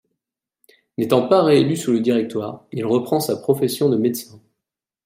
[0.97, 4.41] N'étant pas réélu sous le Directoire, il reprend sa profession de médecin.